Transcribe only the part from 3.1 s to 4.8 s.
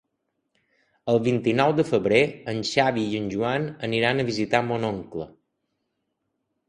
i en Joan aniran a visitar